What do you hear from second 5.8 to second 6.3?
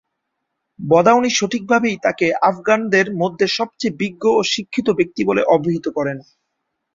করেন।